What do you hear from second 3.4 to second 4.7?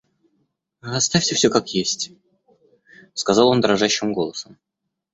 он дрожащим голосом.